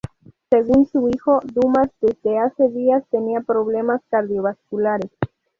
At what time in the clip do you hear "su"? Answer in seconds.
0.87-1.07